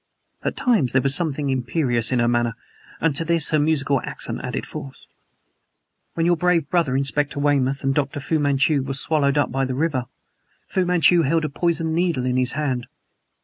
[0.41, 2.55] (At times there was something imperious in her manner;
[2.99, 5.05] and to this her musical accent added force.)
[6.15, 8.19] "When your brave brother, Inspector Weymouth, and Dr.
[8.19, 10.05] Fu Manchu, were swallowed up by the river,
[10.67, 12.87] Fu Manchu held a poisoned needle in his hand.